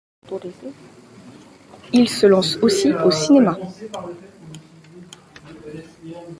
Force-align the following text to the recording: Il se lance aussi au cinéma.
Il 1.93 2.09
se 2.09 2.25
lance 2.25 2.57
aussi 2.63 2.91
au 2.91 3.11
cinéma. 3.11 3.55